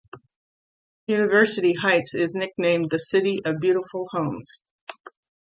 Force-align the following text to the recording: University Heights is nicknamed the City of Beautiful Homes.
University 1.05 1.73
Heights 1.75 2.15
is 2.15 2.33
nicknamed 2.33 2.89
the 2.89 2.97
City 2.97 3.39
of 3.45 3.61
Beautiful 3.61 4.07
Homes. 4.09 4.63